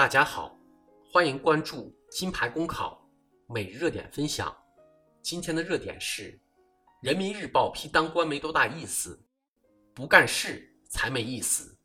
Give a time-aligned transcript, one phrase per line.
[0.00, 0.58] 大家好，
[1.12, 3.06] 欢迎关注金牌公考
[3.46, 4.56] 每日热点分享。
[5.20, 6.40] 今天的热点是：
[7.02, 9.22] 人民日报批当官没多大意思，
[9.92, 11.76] 不干事才没意思。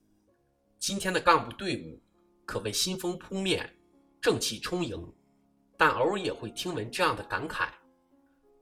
[0.80, 2.02] 今天的干部队伍
[2.46, 3.70] 可谓新风扑面，
[4.22, 5.14] 正气充盈，
[5.78, 7.68] 但偶尔也会听闻这样的感慨：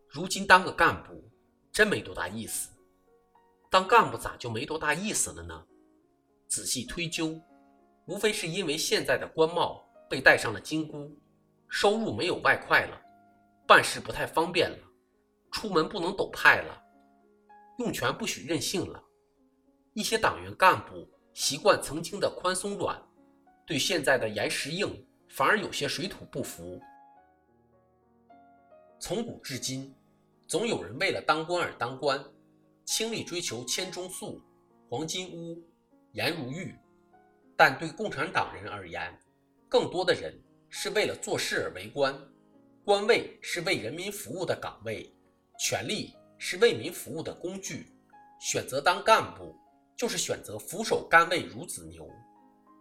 [0.09, 1.31] 如今当个干部
[1.72, 2.72] 真没多大意思。
[3.70, 5.63] 当干部咋就没多大意思了呢？
[6.48, 7.40] 仔细推究。
[8.05, 11.17] 无非是因为现在的官帽被戴上了金箍，
[11.70, 13.02] 收入没有外快了，
[13.66, 14.77] 办事不太方便了，
[15.52, 16.84] 出门不能抖派了，
[17.80, 19.02] 用权不许任性了。
[19.94, 23.02] 一些党员干部习惯曾经的宽松软，
[23.66, 26.81] 对现在的严实硬反而有些水土不服。
[28.99, 29.95] 从古至今，
[30.47, 32.23] 总有人为了当官而当官，
[32.85, 34.41] 倾力追求千钟粟、
[34.89, 35.61] 黄金屋、
[36.11, 36.75] 颜如玉。
[37.56, 39.18] 但对共产党人而言，
[39.70, 40.34] 更多的人
[40.70, 42.14] 是为了做事而为官，
[42.84, 45.16] 官位是为人民服务的岗位，
[45.59, 47.88] 权力是为民服务的工具。
[48.40, 49.56] 选择当干部，
[49.96, 52.09] 就是选择俯首甘为孺子牛。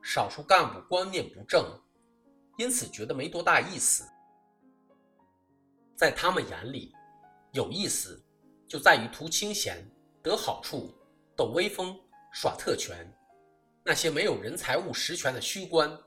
[0.02, 1.64] 少数干部观念不正，
[2.58, 4.04] 因此觉得没多大意思。
[5.94, 6.92] 在他们眼里，
[7.52, 8.20] 有意思
[8.66, 9.88] 就在于图清闲、
[10.20, 10.92] 得好处、
[11.36, 11.96] 抖威风、
[12.32, 13.08] 耍特权。
[13.84, 15.98] 那些没有人财物实权的虚官，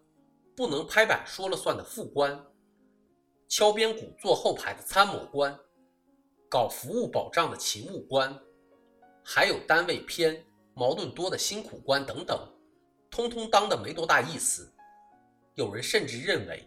[0.56, 2.42] 不能拍板说了算的副官，
[3.50, 5.54] 敲边鼓坐后排的参谋官，
[6.50, 8.34] 搞服务保障的勤务官，
[9.22, 10.42] 还有单位偏、
[10.74, 12.50] 矛盾多的辛苦官等等，
[13.12, 14.72] 通通当的没多大意思。
[15.56, 16.66] 有人甚至认为，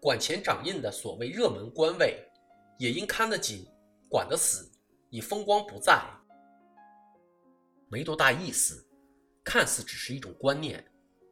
[0.00, 2.26] 管钱掌印的所谓热门官位，
[2.78, 3.66] 也应看得紧、
[4.08, 4.70] 管得死，
[5.10, 6.02] 以风光不再。
[7.90, 8.87] 没多大意思。
[9.48, 10.84] 看似只是一种观念，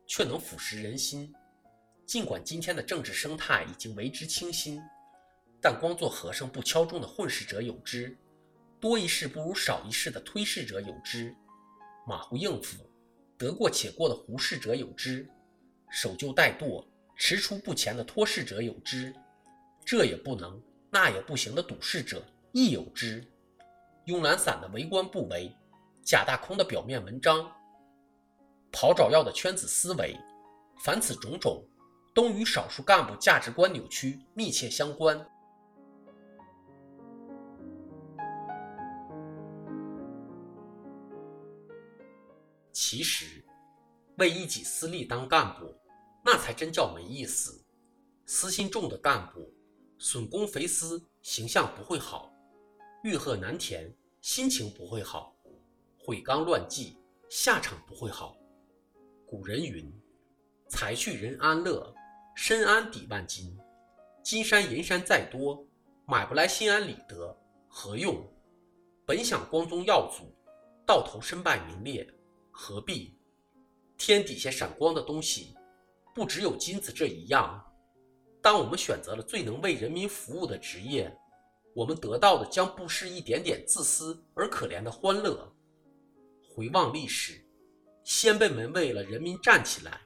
[0.07, 1.31] 却能腐蚀人心。
[2.07, 4.81] 尽管今天的政治生态已经为之清新，
[5.61, 8.17] 但光做和尚不敲钟的混世者有之，
[8.81, 11.37] 多一事不如少一事的推事者有之，
[12.07, 12.79] 马虎应付、
[13.37, 15.29] 得过且过的胡事者有之，
[15.91, 16.83] 守旧怠惰、
[17.19, 19.15] 踟蹰不前的拖事者有之，
[19.85, 20.59] 这也不能
[20.91, 23.23] 那也不行的赌事者亦有之，
[24.07, 25.55] 慵懒散的为官不为，
[26.03, 27.53] 假大空的表面文章。
[28.79, 30.15] 跑找药的圈子思维，
[30.85, 31.67] 凡此种种，
[32.15, 35.19] 都与少数干部价值观扭曲密切相关。
[42.71, 43.43] 其实，
[44.19, 45.75] 为一己私利当干部，
[46.23, 47.65] 那才真叫没意思。
[48.27, 49.51] 私心重的干部，
[49.97, 52.31] 损公肥私，形象不会好；
[53.03, 55.35] 欲壑难填，心情不会好；
[55.99, 56.99] 毁纲乱纪，
[57.31, 58.37] 下场不会好。
[59.29, 59.93] 古人云
[60.71, 61.93] ：“财去人安乐，
[62.37, 63.59] 身安抵万金。
[64.23, 65.67] 金山银山再多，
[66.07, 67.37] 买不来心安理得，
[67.67, 68.25] 何用？
[69.05, 70.33] 本想光宗耀祖，
[70.87, 72.09] 到头身败名裂，
[72.53, 73.19] 何必？
[73.99, 75.57] 天底下闪光的东西，
[76.15, 77.61] 不只有金子这一样。
[78.41, 81.13] 当我们选择了最能为人民服务的职业，
[81.75, 85.53] 我们得到的将不是一点点自私而可怜的欢乐。
[86.49, 87.43] 回望历史。”
[88.07, 90.01] 先辈们为了人民站起来，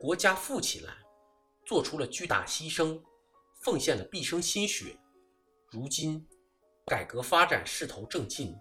[0.00, 0.92] 国家富起来，
[1.64, 3.00] 做出了巨大牺牲，
[3.62, 4.98] 奉献了毕生心血。
[5.70, 6.26] 如今，
[6.86, 8.52] 改革发展势头正劲，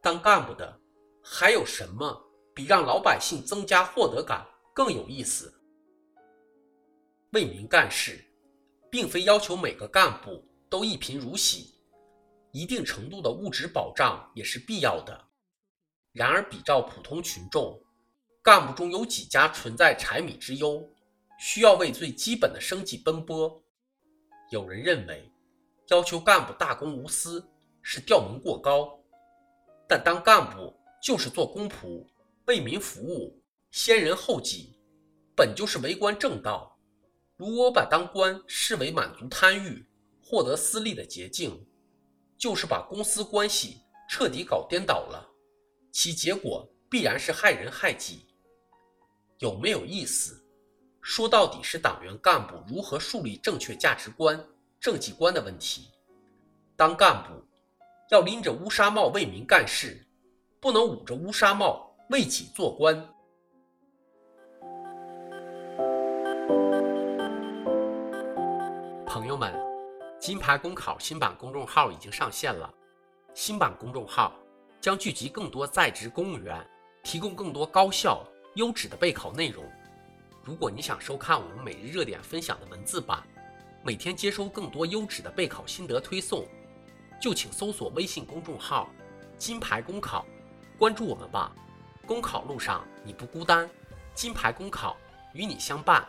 [0.00, 0.80] 当干部的
[1.22, 2.18] 还有什么
[2.54, 4.42] 比让老百姓增加获得感
[4.74, 5.52] 更有意思？
[7.32, 8.24] 为民干事，
[8.90, 11.74] 并非要求每个干部都一贫如洗，
[12.52, 15.28] 一定程度的物质保障也是必要的。
[16.12, 17.78] 然而，比照普通群众。
[18.42, 20.88] 干部中有几家存在柴米之忧，
[21.38, 23.62] 需要为最基本的生计奔波。
[24.50, 25.30] 有人认为，
[25.88, 27.46] 要求干部大公无私
[27.82, 28.98] 是调门过高，
[29.86, 32.06] 但当干部就是做公仆，
[32.46, 34.78] 为民服务，先人后己，
[35.36, 36.78] 本就是为官正道。
[37.36, 39.86] 如果把当官视为满足贪欲、
[40.22, 41.66] 获得私利的捷径，
[42.38, 45.28] 就是把公私关系彻底搞颠倒了，
[45.92, 48.27] 其结果必然是害人害己。
[49.38, 50.44] 有没有意思？
[51.00, 54.44] 说到底是党员干部如何树立正确价值观、
[54.80, 55.92] 政绩观的问题。
[56.74, 57.30] 当干部
[58.10, 60.04] 要拎着乌纱帽为民干事，
[60.58, 62.96] 不能捂着乌纱帽为己做官。
[69.06, 69.54] 朋友们，
[70.20, 72.68] 金牌公考新版公众号已经上线了。
[73.34, 74.32] 新版公众号
[74.80, 76.68] 将聚集更多在职公务员，
[77.04, 78.26] 提供更多高效。
[78.54, 79.64] 优质的备考内容。
[80.42, 83.22] 如果你想收看我们每日热点分享的文字版，
[83.84, 86.46] 每天接收更多优质的备考心得推送，
[87.20, 88.88] 就请搜索微信公众号
[89.38, 90.26] “金牌公考”，
[90.78, 91.54] 关注我们吧。
[92.06, 93.68] 公考路上你不孤单，
[94.14, 94.96] 金牌公考
[95.34, 96.08] 与你相伴。